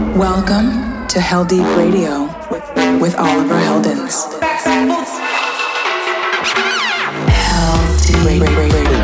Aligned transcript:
Welcome 0.00 1.06
to 1.08 1.18
Heldeep 1.18 1.76
Radio 1.76 2.24
with 3.00 3.14
Oliver 3.16 3.54
Heldens. 3.54 4.24
Heldeep 7.28 8.24
Radio. 8.56 8.99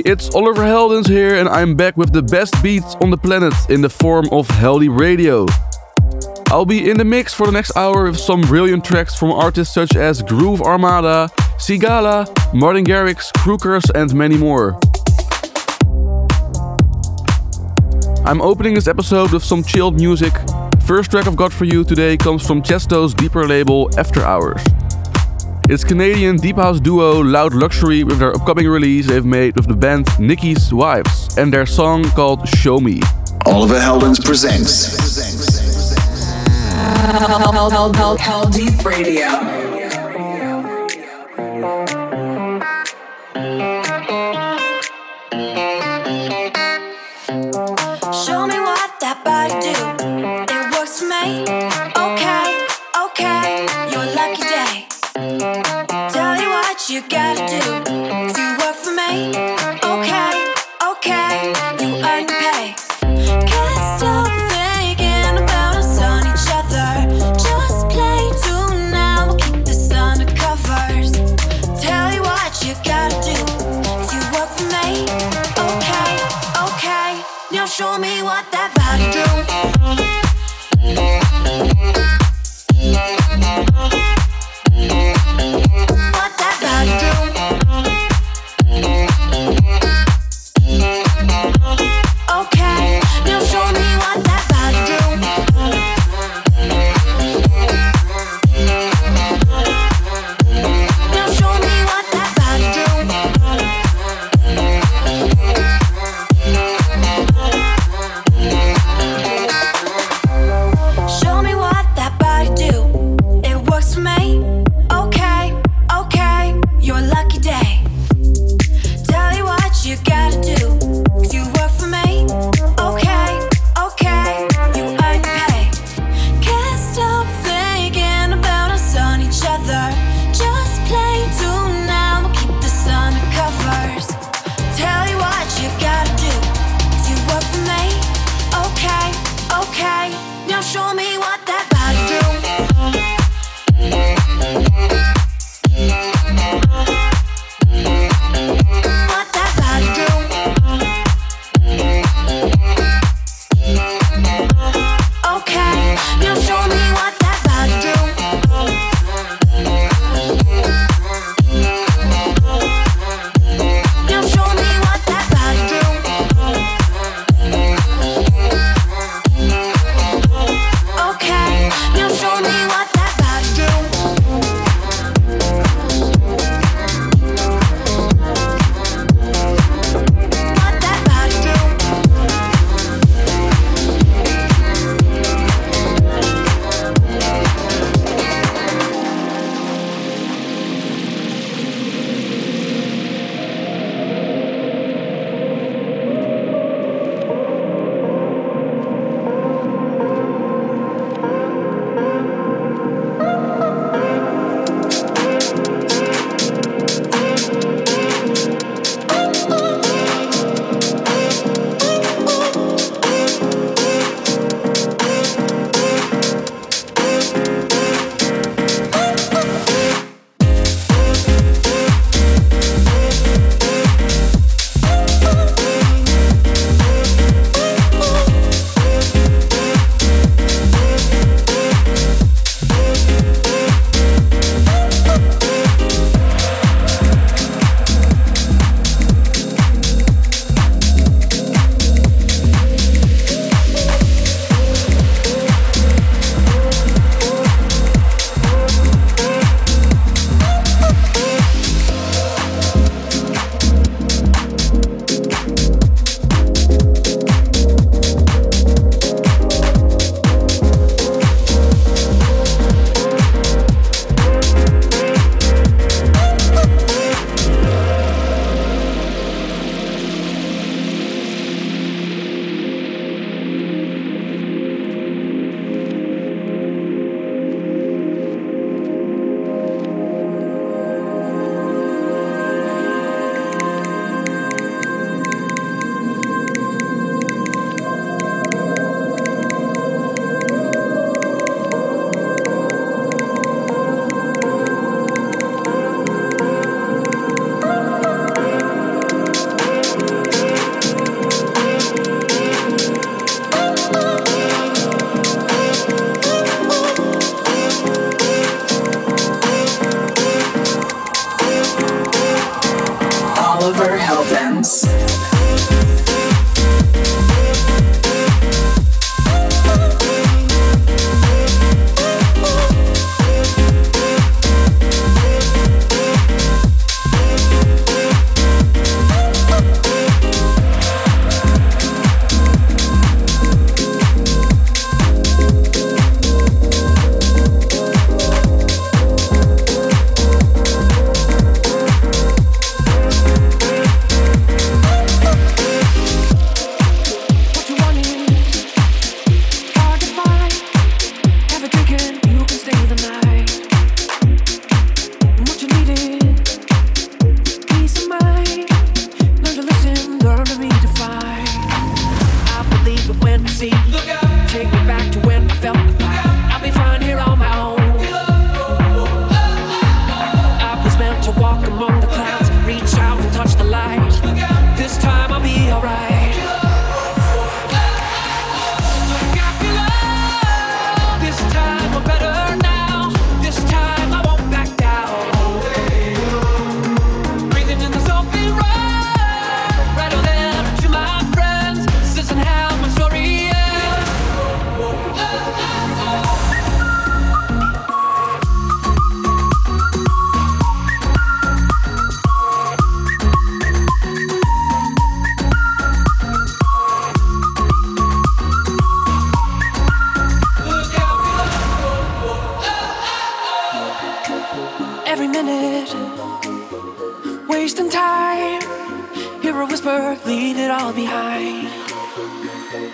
It's 0.00 0.34
Oliver 0.34 0.62
Heldens 0.62 1.06
here, 1.06 1.36
and 1.36 1.48
I'm 1.48 1.76
back 1.76 1.96
with 1.96 2.12
the 2.12 2.22
best 2.22 2.60
beats 2.62 2.96
on 2.96 3.10
the 3.10 3.16
planet 3.16 3.54
in 3.68 3.80
the 3.80 3.88
form 3.88 4.26
of 4.32 4.48
Heldeep 4.48 4.98
Radio. 4.98 5.46
I'll 6.48 6.66
be 6.66 6.90
in 6.90 6.96
the 6.96 7.04
mix 7.04 7.32
for 7.32 7.46
the 7.46 7.52
next 7.52 7.76
hour 7.76 8.04
with 8.04 8.18
some 8.18 8.40
brilliant 8.40 8.84
tracks 8.84 9.14
from 9.14 9.30
artists 9.30 9.72
such 9.72 9.94
as 9.94 10.20
Groove 10.20 10.62
Armada, 10.62 11.30
Sigala, 11.58 12.26
Martin 12.52 12.84
Garrix, 12.84 13.30
Crookers, 13.36 13.88
and 13.94 14.12
many 14.14 14.36
more. 14.36 14.78
I'm 18.26 18.42
opening 18.42 18.74
this 18.74 18.88
episode 18.88 19.32
with 19.32 19.44
some 19.44 19.62
chilled 19.62 19.94
music. 19.94 20.32
First 20.86 21.12
track 21.12 21.28
I've 21.28 21.36
got 21.36 21.52
for 21.52 21.66
you 21.66 21.84
today 21.84 22.16
comes 22.16 22.44
from 22.44 22.62
Tiësto's 22.62 23.14
deeper 23.14 23.46
label 23.46 23.90
After 23.96 24.22
Hours. 24.22 24.60
It's 25.66 25.82
Canadian 25.82 26.36
deep 26.36 26.56
house 26.56 26.78
duo 26.78 27.22
Loud 27.22 27.54
Luxury 27.54 28.04
with 28.04 28.18
their 28.18 28.36
upcoming 28.36 28.68
release 28.68 29.06
they've 29.06 29.24
made 29.24 29.56
with 29.56 29.66
the 29.66 29.74
band 29.74 30.06
Nikki's 30.20 30.74
Wives 30.74 31.38
and 31.38 31.50
their 31.50 31.64
song 31.64 32.04
called 32.10 32.46
Show 32.46 32.80
Me. 32.80 33.00
Oliver 33.46 33.78
Heldens 33.78 34.22
presents 34.22 34.94
Hell, 36.68 37.70
Hell, 37.70 37.90
Hell, 37.92 38.18
Heldeep 38.18 38.84
Radio. 38.84 39.73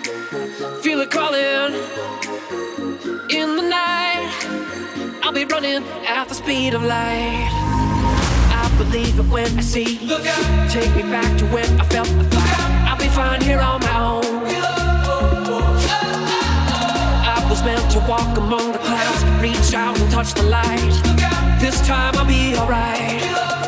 Feel 0.01 1.01
it 1.01 1.11
calling 1.11 1.75
in 3.29 3.55
the 3.55 3.61
night. 3.61 4.31
I'll 5.21 5.31
be 5.31 5.45
running 5.45 5.83
at 6.07 6.27
the 6.27 6.33
speed 6.33 6.73
of 6.73 6.81
light. 6.81 7.49
I 8.49 8.73
believe 8.79 9.19
it 9.19 9.25
when 9.27 9.59
I 9.59 9.61
see. 9.61 9.99
Look 9.99 10.25
out. 10.25 10.71
Take 10.71 10.95
me 10.95 11.03
back 11.03 11.37
to 11.37 11.45
when 11.47 11.79
I 11.79 11.85
felt 11.85 12.07
the 12.07 12.23
fire. 12.35 12.87
I'll 12.89 12.97
be 12.97 13.09
fine 13.09 13.41
here 13.41 13.59
on 13.59 13.79
my 13.81 13.99
own. 13.99 14.23
I 17.23 17.47
was 17.47 17.63
meant 17.63 17.91
to 17.91 17.99
walk 18.09 18.35
among 18.37 18.71
the 18.71 18.79
clouds, 18.79 19.23
reach 19.39 19.75
out 19.75 19.99
and 19.99 20.11
touch 20.11 20.33
the 20.33 20.43
light. 20.43 21.59
This 21.61 21.79
time 21.85 22.15
I'll 22.15 22.25
be 22.25 22.55
alright. 22.57 23.60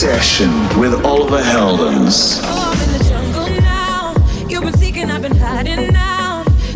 Session 0.00 0.50
with 0.80 0.94
Oliver 1.04 1.42
Heldens. 1.42 2.40
Oh, 2.42 2.72
I'm 2.72 2.88
in 2.88 2.98
the 2.98 3.04
jungle 3.04 3.50
now. 3.60 4.14
You've 4.48 4.62
been 4.62 4.72
seeking, 4.78 5.10
I've 5.10 5.20
been 5.20 5.36
hiding. 5.36 5.92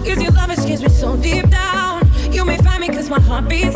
Cause 0.04 0.22
your 0.22 0.32
love 0.32 0.50
escapes 0.50 0.82
me 0.82 0.90
so 0.90 1.16
deep 1.16 1.48
down. 1.48 2.06
You 2.30 2.44
may 2.44 2.58
find 2.58 2.82
me 2.82 2.88
cause 2.88 3.08
my 3.08 3.18
heart 3.18 3.48
beats 3.48 3.73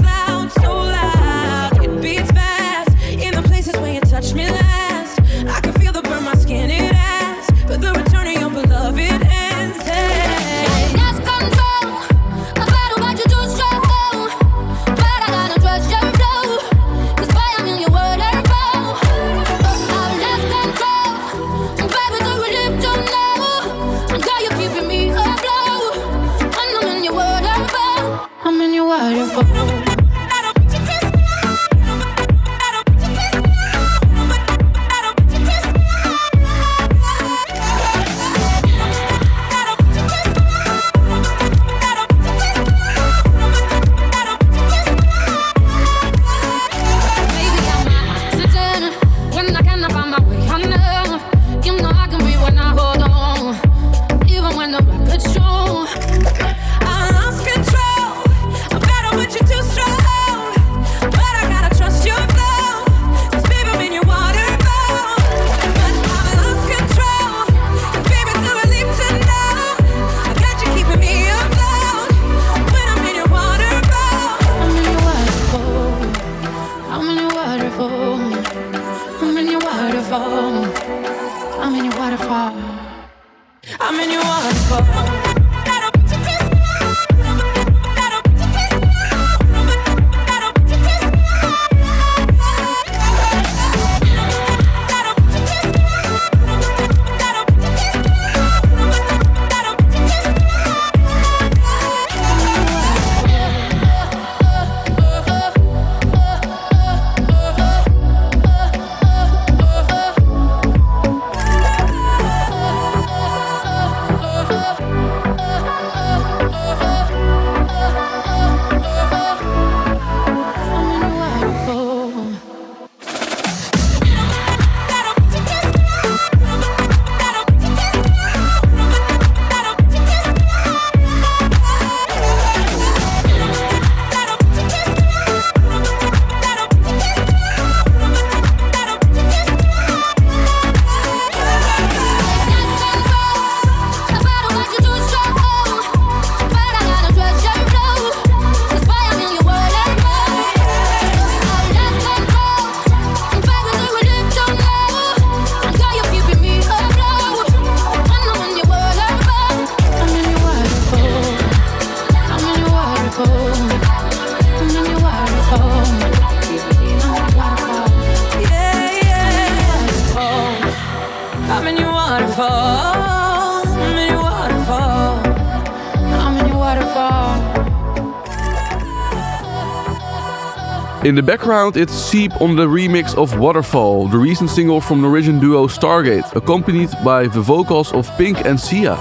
In 181.08 181.14
the 181.14 181.22
background, 181.22 181.78
it's 181.78 181.94
Seeb 181.94 182.38
on 182.38 182.54
the 182.54 182.66
remix 182.66 183.16
of 183.16 183.38
Waterfall, 183.38 184.08
the 184.08 184.18
recent 184.18 184.50
single 184.50 184.78
from 184.78 185.00
Norwegian 185.00 185.40
duo 185.40 185.66
Stargate, 185.66 186.36
accompanied 186.36 186.90
by 187.02 187.26
the 187.26 187.40
vocals 187.40 187.94
of 187.94 188.06
Pink 188.18 188.44
and 188.44 188.60
Sia. 188.60 188.94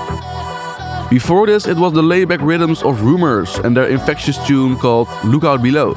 Before 1.09 1.45
this, 1.45 1.67
it 1.67 1.75
was 1.75 1.91
the 1.91 2.01
layback 2.01 2.39
rhythms 2.39 2.81
of 2.81 3.01
Rumors 3.01 3.57
and 3.57 3.75
their 3.75 3.89
infectious 3.89 4.37
tune 4.47 4.77
called 4.77 5.09
Lookout 5.25 5.61
Below. 5.61 5.95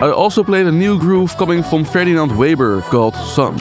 I 0.00 0.10
also 0.10 0.42
played 0.42 0.66
a 0.66 0.72
new 0.72 0.98
groove 0.98 1.36
coming 1.36 1.62
from 1.62 1.84
Ferdinand 1.84 2.36
Weber 2.36 2.80
called 2.90 3.14
Sun. 3.14 3.60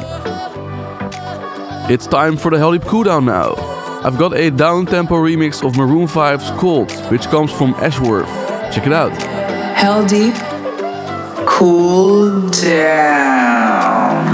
It's 1.91 2.07
time 2.07 2.37
for 2.37 2.49
the 2.49 2.57
Heldeep 2.57 2.85
cooldown 2.85 3.25
now. 3.25 3.53
I've 4.03 4.17
got 4.17 4.33
a 4.33 4.49
down-tempo 4.49 5.13
remix 5.13 5.63
of 5.63 5.77
Maroon 5.77 6.07
5's 6.07 6.49
Cold, 6.59 6.91
which 7.11 7.27
comes 7.27 7.51
from 7.51 7.75
Ashworth. 7.75 8.25
Check 8.73 8.87
it 8.87 8.93
out. 8.93 9.11
Heldeep, 9.77 10.54
cool 11.55 12.50
down. 12.50 14.27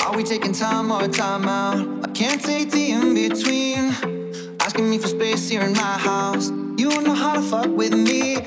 Are 0.00 0.16
we 0.16 0.24
taking 0.24 0.52
time 0.52 0.90
or 0.90 1.06
time 1.06 1.46
out? 1.46 2.04
I 2.04 2.10
can't 2.10 2.42
take 2.42 2.72
the 2.72 2.90
in 2.90 3.14
between. 3.14 3.94
Asking 4.58 4.90
me 4.90 4.98
for 4.98 5.06
space 5.06 5.48
here 5.48 5.62
in 5.62 5.74
my 5.74 5.98
house. 6.10 6.50
You 6.76 6.90
don't 6.90 7.04
know 7.04 7.14
how 7.14 7.34
to 7.34 7.42
fuck 7.42 7.68
with 7.68 7.94
me. 7.94 8.38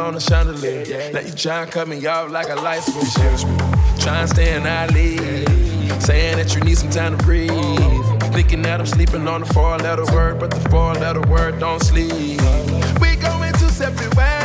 On 0.00 0.14
a 0.14 0.20
chandelier. 0.20 1.12
Now 1.12 1.20
you 1.20 1.32
tryna 1.32 1.70
cut 1.70 1.88
me 1.88 2.04
off 2.06 2.30
like 2.30 2.48
a 2.48 2.54
light 2.56 2.82
switch. 2.82 3.42
Trying 4.02 4.26
to 4.26 4.34
stay 4.34 4.54
in 4.56 4.66
our 4.66 4.86
league. 4.88 5.48
Saying 6.00 6.36
that 6.36 6.54
you 6.54 6.60
need 6.62 6.78
some 6.78 6.90
time 6.90 7.16
to 7.16 7.24
breathe. 7.24 7.50
Thinking 8.32 8.62
that 8.62 8.80
I'm 8.80 8.86
sleeping 8.86 9.26
on 9.28 9.42
the 9.42 9.46
four 9.46 9.78
letter 9.78 10.04
word, 10.12 10.38
but 10.40 10.50
the 10.50 10.68
four 10.68 10.94
letter 10.94 11.22
word 11.22 11.60
don't 11.60 11.82
sleep. 11.82 12.40
We 13.00 13.16
going 13.16 13.52
two 13.54 13.68
separate 13.68 14.14
ways. 14.16 14.43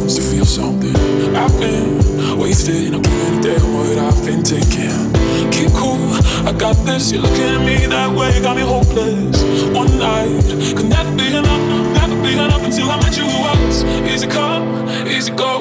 Flesh 0.00 0.14
to 0.14 0.22
feel 0.22 0.44
something. 0.44 0.96
I've 1.36 1.52
been 1.60 2.38
wasted, 2.38 2.94
I'm 2.94 3.02
giving 3.02 3.38
a 3.38 3.42
damn 3.42 3.74
what 3.74 3.98
I've 3.98 4.24
been 4.24 4.42
taking. 4.42 5.12
Keep 5.52 5.72
cool, 5.72 5.98
I 6.46 6.52
got 6.56 6.76
this. 6.86 7.12
You're 7.12 7.22
looking 7.22 7.44
at 7.44 7.64
me 7.64 7.86
that 7.86 8.10
way, 8.16 8.40
got 8.40 8.56
me 8.56 8.62
hopeless. 8.62 9.42
One 9.74 9.90
night 9.98 10.42
could 10.76 10.88
never 10.88 11.10
be 11.16 11.28
enough, 11.28 11.62
never 11.94 12.16
be 12.22 12.32
enough 12.32 12.62
until 12.64 12.90
I 12.90 12.96
met 13.02 13.16
you. 13.16 13.24
Who 13.24 13.40
was 13.42 13.84
easy 14.12 14.26
come, 14.26 14.88
easy 15.06 15.32
go. 15.32 15.58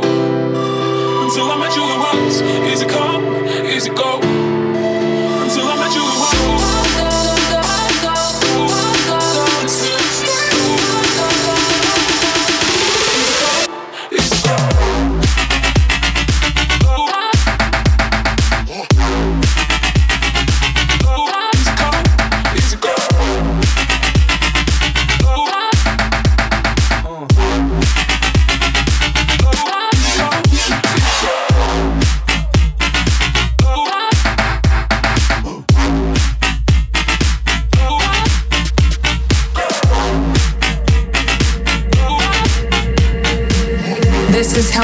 Until 1.23 1.51
I 1.51 1.57
met 1.59 1.75
you, 1.75 1.83
it 1.83 1.99
was 1.99 2.41
easy 2.71 2.85
come, 2.85 3.23
easy 3.67 3.89
go. 3.89 4.48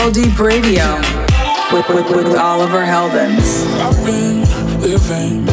Is 0.06 0.12
Heldeep 0.12 0.38
Radio 0.38 0.86
with, 1.74 1.89
with, 1.89 2.15
with 2.15 2.38
Oliver 2.38 2.86
Heldens. 2.86 3.65
I've 3.82 4.06
been 4.06 4.41
living 4.80 5.48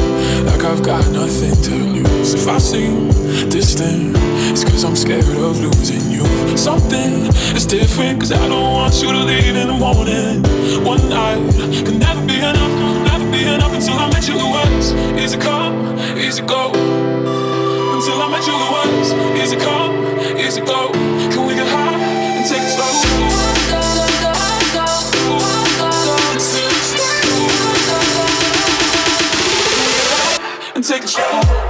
like 0.45 0.63
I've 0.63 0.83
got 0.83 1.11
nothing 1.11 1.55
to 1.63 1.75
lose. 1.75 2.35
If 2.35 2.47
I 2.47 2.59
seem 2.59 3.09
distant, 3.49 4.15
it's 4.53 4.63
cause 4.63 4.85
I'm 4.85 4.95
scared 4.95 5.25
of 5.25 5.59
losing 5.59 6.11
you. 6.11 6.27
Something 6.55 7.33
is 7.57 7.65
different 7.65 8.21
cause 8.21 8.33
I 8.33 8.47
don't 8.47 8.75
want 8.75 8.95
you 9.01 9.11
to 9.11 9.25
leave 9.25 9.57
in 9.57 9.69
the 9.69 9.73
morning. 9.73 10.43
One 10.85 11.09
night 11.09 11.41
can 11.87 11.99
never 11.99 12.27
be 12.27 12.37
enough, 12.37 13.33
be 13.33 13.45
enough 13.45 13.73
until 13.73 13.95
I 13.95 14.11
met 14.11 14.29
you. 14.29 14.35
It 14.35 14.77
was 14.77 14.93
easy 15.17 15.39
come, 15.39 15.99
easy 16.19 16.43
go. 16.43 16.69
Until 16.69 18.21
I 18.21 18.29
met 18.31 18.47
you, 18.47 18.53
it 18.53 18.71
was 18.71 19.13
easy 19.43 19.57
come, 19.57 20.37
easy 20.37 20.61
go. 20.61 20.93
Can 21.33 21.47
we 21.47 21.55
get 21.55 21.67
high 21.69 21.92
and 31.19 31.62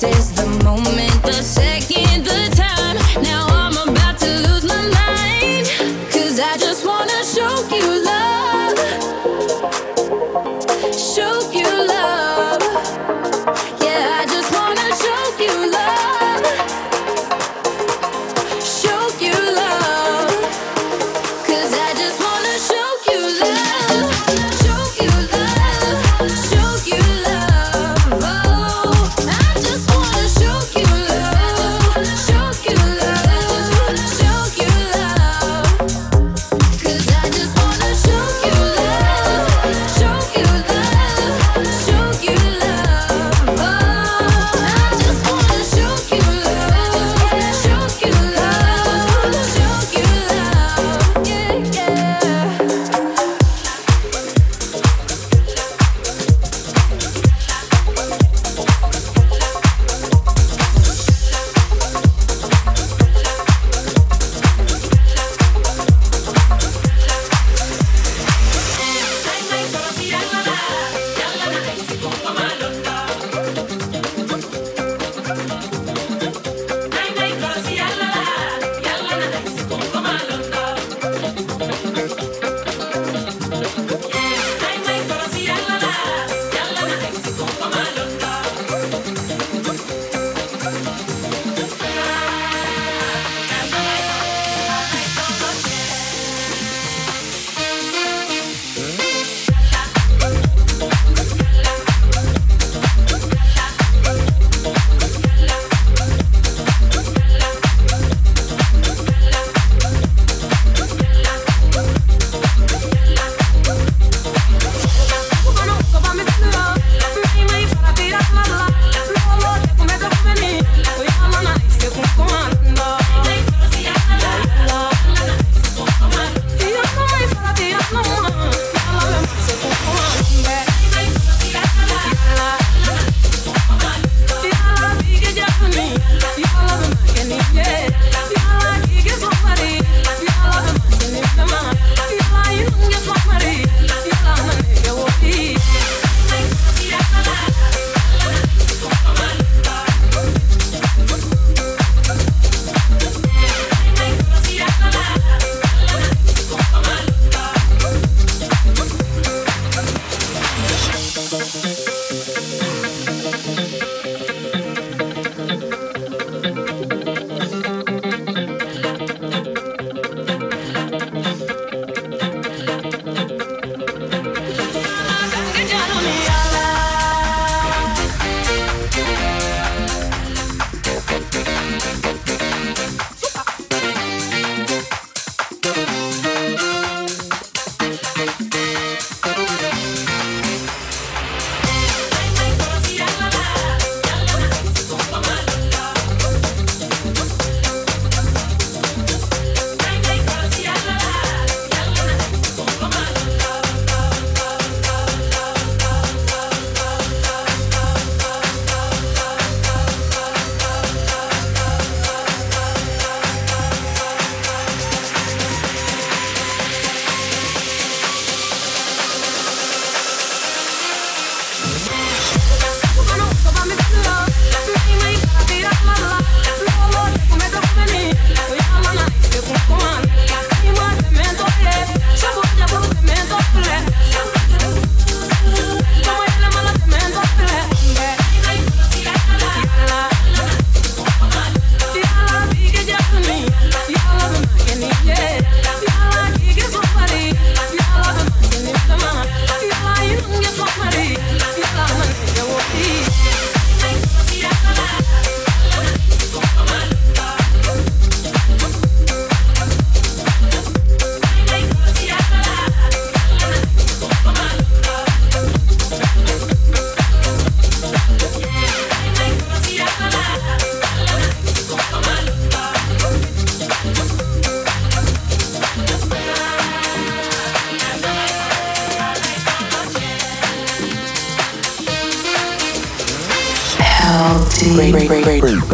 this 0.00 0.18
is 0.18 0.32
the 0.32 0.46
moment, 0.64 1.22
the 1.22 1.32
second, 1.32 2.03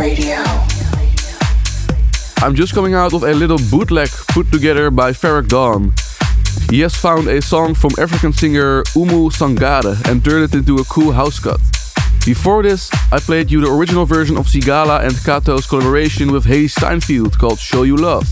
Radio. 0.00 0.42
I'm 2.38 2.54
just 2.54 2.72
coming 2.72 2.94
out 2.94 3.12
of 3.12 3.22
a 3.22 3.34
little 3.34 3.58
bootleg 3.70 4.08
put 4.28 4.50
together 4.50 4.90
by 4.90 5.12
Farrak 5.12 5.48
Dawn. 5.48 5.92
He 6.70 6.80
has 6.80 6.94
found 6.96 7.28
a 7.28 7.42
song 7.42 7.74
from 7.74 7.90
African 7.98 8.32
singer 8.32 8.82
Oumou 8.96 9.30
Sangaré 9.30 10.00
and 10.08 10.24
turned 10.24 10.44
it 10.44 10.54
into 10.54 10.78
a 10.78 10.84
cool 10.84 11.12
house 11.12 11.38
cut. 11.38 11.60
Before 12.24 12.62
this, 12.62 12.88
I 13.12 13.18
played 13.18 13.50
you 13.50 13.60
the 13.60 13.70
original 13.70 14.06
version 14.06 14.38
of 14.38 14.46
Sigala 14.46 15.04
and 15.04 15.14
Kato's 15.22 15.66
collaboration 15.66 16.32
with 16.32 16.46
Hailee 16.46 16.70
Steinfeld 16.70 17.38
called 17.38 17.58
Show 17.58 17.82
You 17.82 17.96
Love. 17.96 18.26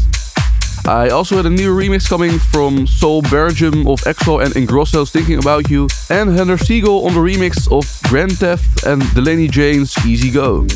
I 0.86 1.10
also 1.10 1.36
had 1.36 1.44
a 1.44 1.50
new 1.50 1.76
remix 1.76 2.08
coming 2.08 2.38
from 2.38 2.86
Soul 2.86 3.20
Belgium 3.20 3.86
of 3.86 4.00
Axwell 4.06 4.42
and 4.42 4.54
Ingrosso's 4.54 5.10
Thinking 5.10 5.38
About 5.38 5.68
You, 5.68 5.86
and 6.08 6.34
Hunter 6.34 6.56
Siegel 6.56 7.04
on 7.04 7.12
the 7.12 7.20
remix 7.20 7.70
of 7.70 7.84
Grand 8.08 8.38
Theft 8.38 8.86
and 8.86 9.02
Delaney 9.14 9.48
Jane's 9.48 9.92
Easy 10.06 10.30
Go. 10.30 10.66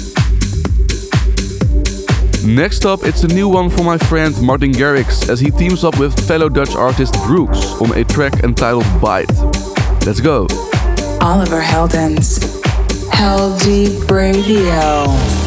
Next 2.45 2.85
up, 2.85 3.05
it's 3.05 3.23
a 3.23 3.29
new 3.29 3.49
one 3.49 3.71
for 3.71 3.85
my 3.85 3.97
friend 3.97 4.35
Martin 4.43 4.73
Garrix 4.73 5.29
as 5.29 5.39
he 5.39 5.51
teams 5.53 5.85
up 5.85 5.99
with 5.99 6.19
fellow 6.27 6.49
Dutch 6.49 6.75
artist 6.75 7.15
Brooks 7.25 7.65
on 7.81 7.97
a 7.97 8.03
track 8.05 8.43
entitled 8.43 8.85
Bite. 9.01 9.31
Let's 10.05 10.21
go. 10.21 10.49
Oliver 11.21 11.61
Heldens. 11.61 12.41
Heldeep 13.11 14.11
Radio. 14.11 15.42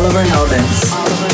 Oliver 0.00 0.22
Heldens. 0.22 0.94
Thank 0.94 1.29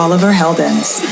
Oliver 0.00 0.32
Heldens. 0.32 1.09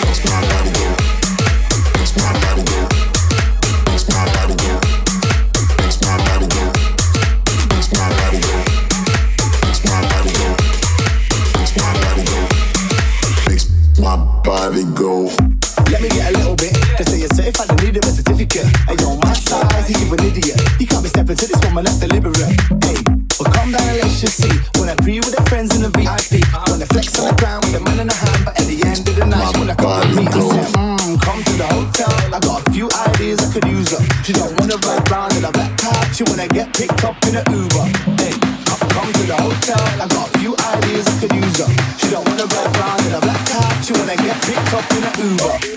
In 44.90 45.04
a 45.04 45.10
Uber. 45.18 45.67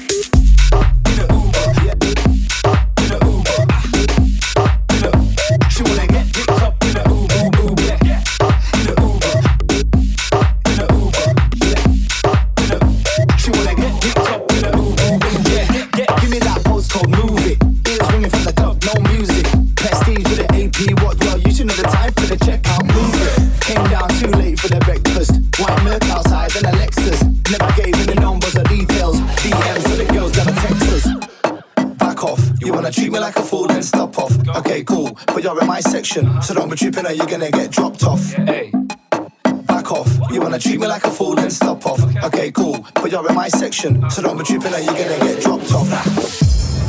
You're 43.83 43.93
in 43.93 44.09
so 44.09 44.21
don't 44.21 44.37
be 44.37 44.43
tripping 44.43 44.73
or 44.73 44.79
you're 44.79 44.93
gonna 44.93 45.19
get 45.19 45.41
dropped 45.41 45.71
off. 45.73 45.89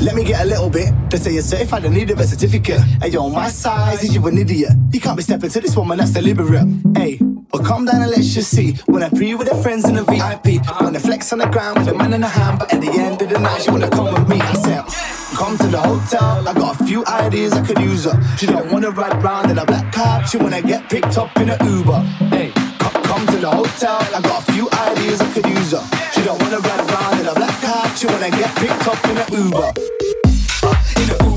Let 0.02 0.16
me 0.16 0.24
get 0.24 0.42
a 0.42 0.44
little 0.44 0.68
bit. 0.68 0.92
They 1.10 1.18
say 1.18 1.32
you're 1.34 1.42
certified 1.42 1.84
and 1.84 1.94
need 1.94 2.10
a 2.10 2.26
certificate. 2.26 2.80
Hey, 3.00 3.10
yo, 3.10 3.28
my 3.28 3.48
size 3.48 4.02
is 4.02 4.14
you 4.14 4.26
an 4.26 4.36
idiot. 4.38 4.72
You 4.92 5.00
can't 5.00 5.16
be 5.16 5.22
stepping 5.22 5.50
to 5.50 5.60
this 5.60 5.76
woman, 5.76 5.98
that's 5.98 6.10
deliberate. 6.10 6.66
Hey, 6.96 7.18
well, 7.52 7.62
calm 7.62 7.84
down 7.84 8.02
and 8.02 8.10
let's 8.10 8.34
just 8.34 8.50
see. 8.50 8.72
When 8.86 9.02
I 9.02 9.10
pre 9.10 9.34
with 9.36 9.48
her 9.48 9.62
friends 9.62 9.88
in 9.88 9.94
the 9.94 10.02
VIP, 10.02 10.60
when 10.82 10.96
I 10.96 10.98
flex 10.98 11.32
on 11.32 11.38
the 11.38 11.46
ground 11.46 11.78
with 11.78 11.88
a 11.88 11.94
man 11.94 12.12
in 12.14 12.22
a 12.24 12.28
hand, 12.28 12.58
but 12.58 12.72
at 12.74 12.80
the 12.80 12.90
end 12.90 13.22
of 13.22 13.28
the 13.28 13.38
night, 13.38 13.62
she 13.62 13.70
wanna 13.70 13.90
come 13.90 14.12
with 14.12 14.28
me. 14.28 14.40
I 14.40 14.54
said, 14.54 14.84
come 15.36 15.56
to 15.58 15.68
the 15.68 15.80
hotel. 15.80 16.48
I 16.48 16.52
got 16.52 16.80
a 16.80 16.84
few 16.84 17.04
ideas 17.06 17.52
I 17.52 17.64
could 17.64 17.78
use 17.78 18.04
her. 18.04 18.20
She 18.38 18.46
don't 18.46 18.72
wanna 18.72 18.90
ride 18.90 19.22
round 19.22 19.50
in 19.52 19.58
a 19.58 19.64
black 19.64 19.92
car. 19.92 20.26
She 20.26 20.36
wanna 20.36 20.62
get 20.62 20.90
picked 20.90 21.16
up 21.16 21.36
in 21.38 21.50
a 21.50 21.56
Uber. 21.64 22.00
Hey, 22.34 22.50
co- 22.80 23.02
come 23.02 23.24
to 23.28 23.36
the 23.36 23.50
hotel. 23.50 23.98
I 24.16 24.20
got 24.20 24.48
a 24.48 24.52
few 24.52 24.68
ideas 24.70 25.20
I 25.20 25.32
could 25.32 25.46
use 25.46 25.51
car. 28.02 28.08
She 28.08 28.08
wanna 28.08 28.30
get 28.30 28.54
picked 28.56 28.88
up 28.88 29.04
in 29.04 29.16
a 29.16 29.24
Uber. 29.44 29.72
In 30.96 31.10
a 31.10 31.24
Uber, 31.24 31.31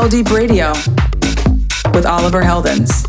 Heldeep 0.00 0.34
Radio 0.34 0.72
with 1.92 2.06
Oliver 2.06 2.40
Heldens. 2.40 3.04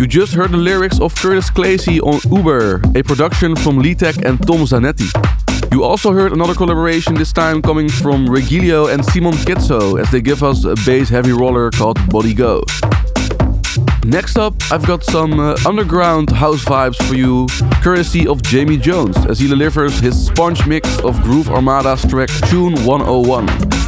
You 0.00 0.08
just 0.08 0.34
heard 0.34 0.50
the 0.50 0.56
lyrics 0.56 0.98
of 1.00 1.14
Curtis 1.14 1.50
Clacy 1.50 2.00
on 2.00 2.18
Uber, 2.36 2.82
a 2.96 3.04
production 3.04 3.54
from 3.54 3.78
Litek 3.78 4.26
and 4.26 4.44
Tom 4.44 4.66
Zanetti. 4.66 5.08
You 5.70 5.84
also 5.84 6.10
heard 6.10 6.32
another 6.32 6.54
collaboration, 6.54 7.14
this 7.14 7.32
time 7.32 7.62
coming 7.62 7.88
from 7.88 8.26
Regilio 8.26 8.92
and 8.92 9.04
Simon 9.04 9.34
Kidzoo, 9.34 10.00
as 10.00 10.10
they 10.10 10.20
give 10.20 10.42
us 10.42 10.64
a 10.64 10.74
bass 10.84 11.08
heavy 11.08 11.30
roller 11.30 11.70
called 11.70 11.96
Body 12.08 12.34
Go. 12.34 12.64
Next 14.10 14.38
up, 14.38 14.54
I've 14.72 14.84
got 14.84 15.04
some 15.04 15.38
uh, 15.38 15.56
underground 15.64 16.30
house 16.30 16.64
vibes 16.64 17.00
for 17.06 17.14
you, 17.14 17.46
courtesy 17.80 18.26
of 18.26 18.42
Jamie 18.42 18.76
Jones, 18.76 19.16
as 19.26 19.38
he 19.38 19.46
delivers 19.46 20.00
his 20.00 20.26
sponge 20.26 20.66
mix 20.66 20.98
of 21.02 21.22
Groove 21.22 21.48
Armada's 21.48 22.04
track 22.06 22.28
Tune 22.48 22.74
101. 22.84 23.79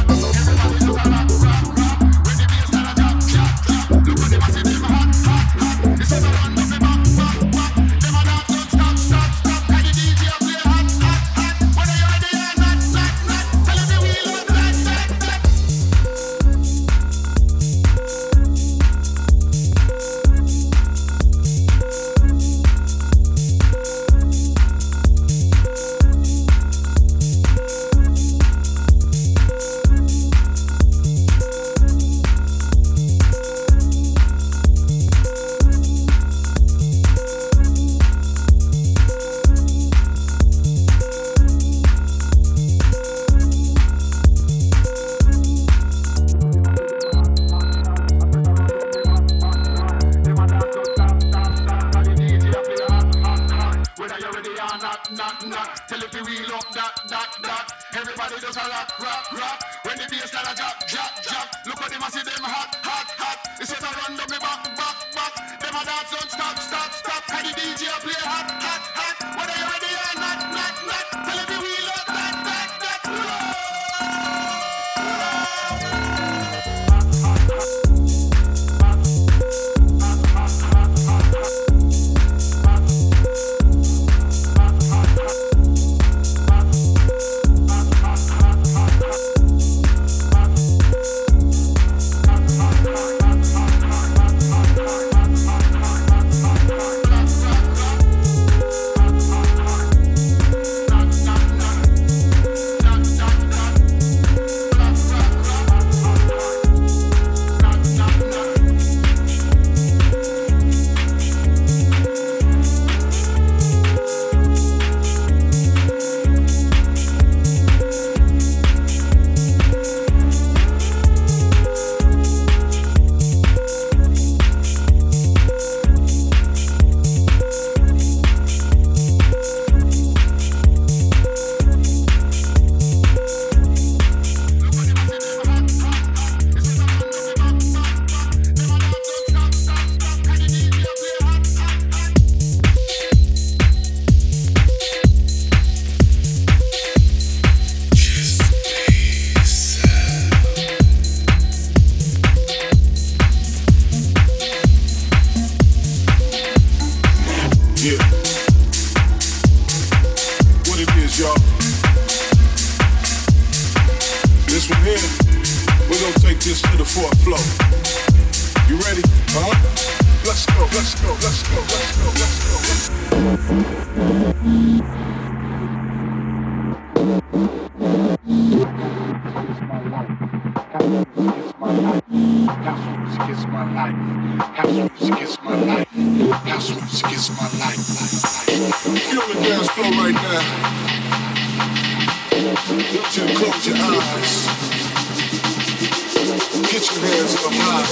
Get 196.73 196.89
your 196.89 197.05
hands 197.05 197.35
up 197.35 197.53
high. 197.53 197.85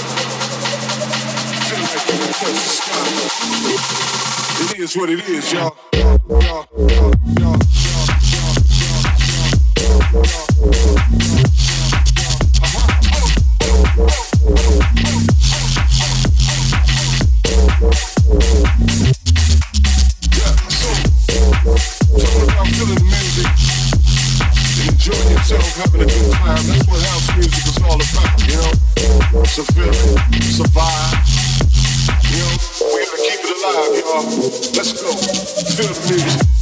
Feel 1.70 1.78
like 1.78 2.02
you 2.08 2.18
can 2.18 2.32
touch 2.34 2.58
the 2.58 2.74
sky. 2.82 2.98
It 4.64 4.80
is 4.80 4.96
what 4.96 5.08
it 5.08 5.20
is, 5.28 5.52
y'all. 5.52 5.76
Y'all, 5.92 6.18
y'all, 6.28 6.66
y'all, 6.88 7.12
y'all, 7.38 7.58
y'all, 8.10 8.58
y'all, 10.12 10.26
y'all. 11.20 11.31
survive. 29.52 31.12
You 32.30 32.38
know, 32.38 32.56
we 32.94 33.04
gotta 33.04 33.20
keep 33.20 33.40
it 33.44 33.50
alive, 33.52 33.92
y'all. 34.00 34.24
Let's 34.74 34.92
go. 34.92 35.12
Feel 35.12 35.92
the 35.92 36.00
music. 36.08 36.61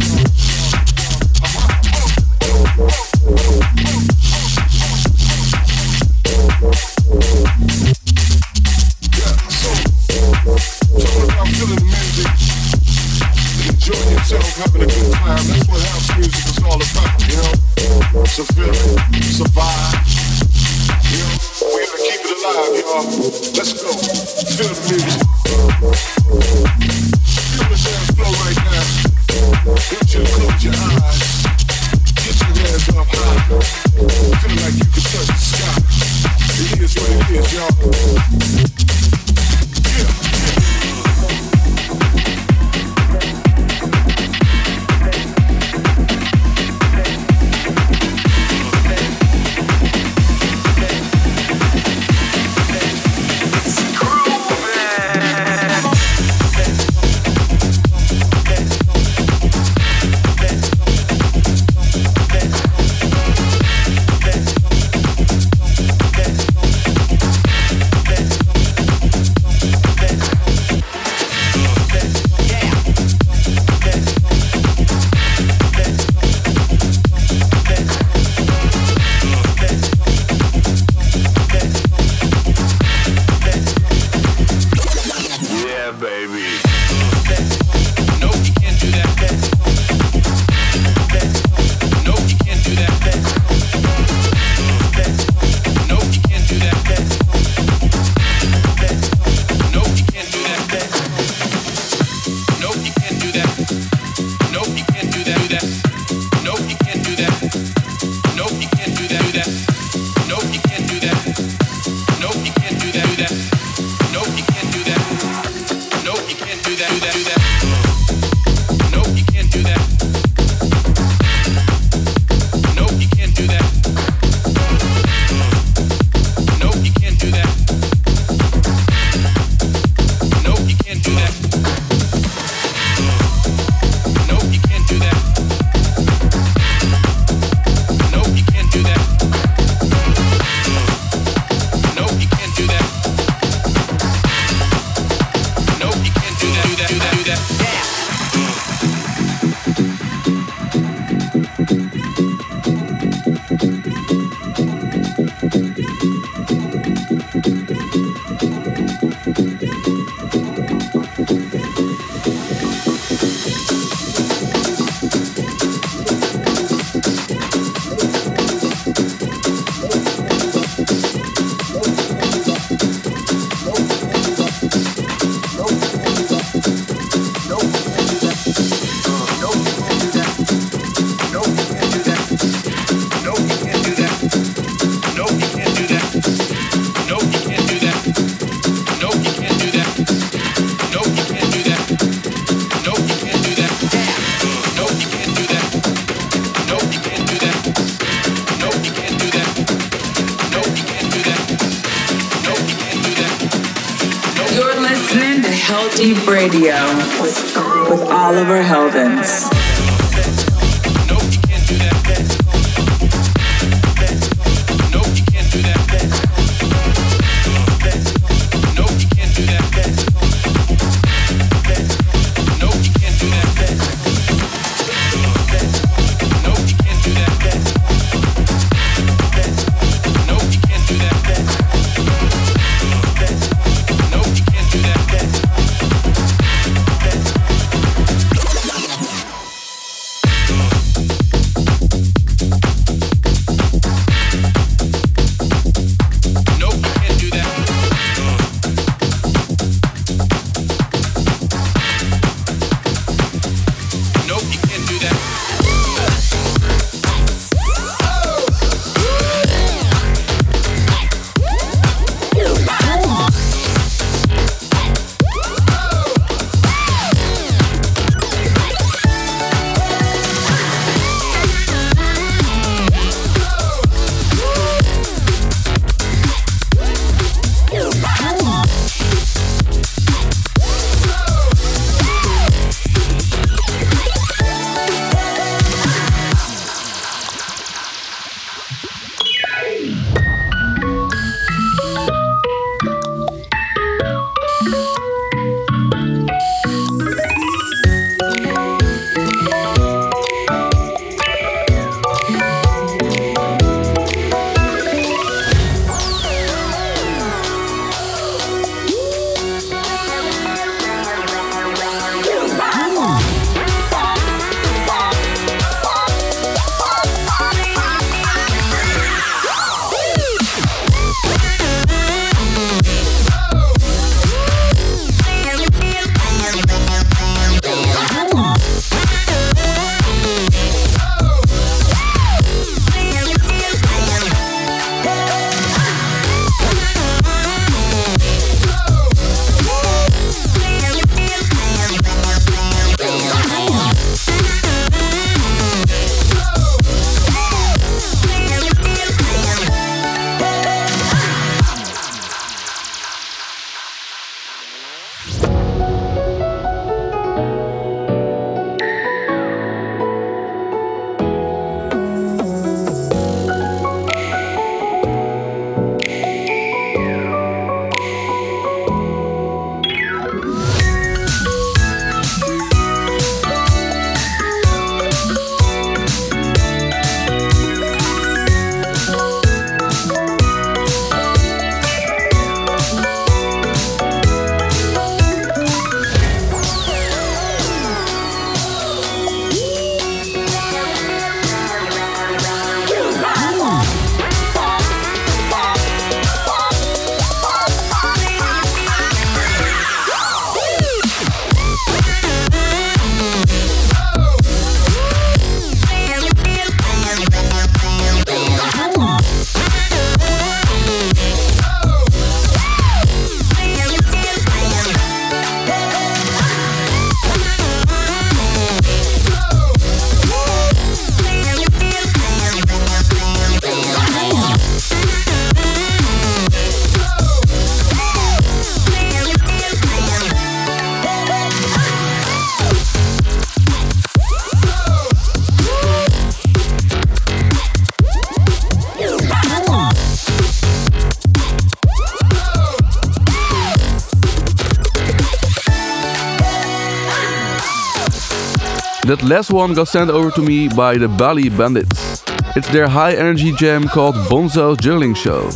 That 449.11 449.23
last 449.23 449.51
one 449.51 449.73
got 449.73 449.89
sent 449.89 450.09
over 450.09 450.31
to 450.31 450.41
me 450.41 450.69
by 450.69 450.97
the 450.97 451.09
Bali 451.09 451.49
Bandits. 451.49 452.23
It's 452.55 452.69
their 452.69 452.87
high 452.87 453.11
energy 453.11 453.51
jam 453.51 453.89
called 453.89 454.15
Bonzo's 454.29 454.77
Juggling 454.77 455.15
Show. 455.15 455.49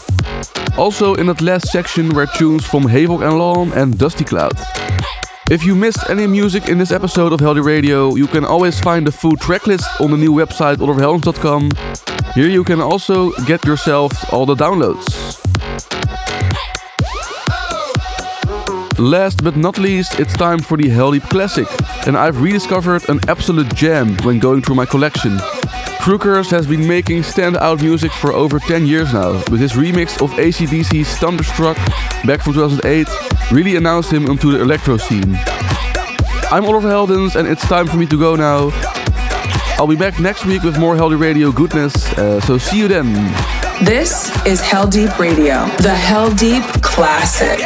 Also 0.77 1.15
in 1.15 1.27
that 1.27 1.41
last 1.41 1.71
section 1.71 2.13
were 2.13 2.25
tunes 2.25 2.65
from 2.65 2.83
Havoc 2.83 3.21
and 3.21 3.39
Lawn 3.39 3.71
and 3.71 3.97
Dusty 3.97 4.25
Cloud. 4.25 4.59
If 5.49 5.63
you 5.63 5.73
missed 5.73 6.09
any 6.09 6.27
music 6.27 6.67
in 6.67 6.77
this 6.77 6.91
episode 6.91 7.31
of 7.31 7.39
Heldeep 7.39 7.63
Radio, 7.63 8.13
you 8.15 8.27
can 8.27 8.43
always 8.43 8.77
find 8.77 9.07
the 9.07 9.13
full 9.13 9.37
tracklist 9.37 10.01
on 10.01 10.11
the 10.11 10.17
new 10.17 10.33
website 10.33 10.79
oliverheldens.com. 10.79 11.71
Here 12.33 12.49
you 12.49 12.65
can 12.65 12.81
also 12.81 13.31
get 13.45 13.63
yourself 13.63 14.33
all 14.33 14.45
the 14.45 14.55
downloads. 14.55 15.44
Last 18.97 19.43
but 19.43 19.57
not 19.57 19.77
least, 19.77 20.21
it's 20.21 20.37
time 20.37 20.59
for 20.59 20.77
the 20.77 20.85
Heldeep 20.85 21.29
Classic, 21.29 21.67
and 22.07 22.15
I've 22.15 22.41
rediscovered 22.41 23.07
an 23.09 23.19
absolute 23.27 23.75
gem 23.75 24.15
when 24.23 24.39
going 24.39 24.61
through 24.61 24.75
my 24.75 24.85
collection. 24.85 25.37
Crookers 25.99 26.49
has 26.51 26.65
been 26.65 26.87
making 26.87 27.23
standout 27.23 27.81
music 27.81 28.11
for 28.13 28.31
over 28.31 28.57
10 28.57 28.85
years 28.87 29.11
now, 29.13 29.33
with 29.51 29.59
his 29.59 29.73
remix 29.73 30.21
of 30.23 30.31
ACDC's 30.31 31.17
Thunderstruck 31.17 31.75
back 32.25 32.41
from 32.41 32.53
2008 32.53 33.07
really 33.51 33.75
announced 33.75 34.13
him 34.13 34.29
onto 34.29 34.53
the 34.53 34.61
electro 34.61 34.95
scene. 34.95 35.35
I'm 36.49 36.63
Oliver 36.63 36.87
Heldens, 36.87 37.35
and 37.35 37.49
it's 37.49 37.67
time 37.67 37.87
for 37.87 37.97
me 37.97 38.05
to 38.05 38.17
go 38.17 38.37
now. 38.37 38.69
I'll 39.77 39.87
be 39.87 39.97
back 39.97 40.21
next 40.21 40.45
week 40.45 40.63
with 40.63 40.79
more 40.79 40.95
Heldeep 40.95 41.19
Radio 41.19 41.51
goodness, 41.51 42.13
uh, 42.17 42.39
so 42.39 42.57
see 42.57 42.77
you 42.77 42.87
then. 42.87 43.13
This 43.83 44.29
is 44.45 44.61
Heldeep 44.61 45.19
Radio, 45.19 45.65
the 45.79 45.93
Heldeep 45.93 46.81
Classic. 46.81 47.59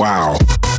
Wow. 0.00 0.69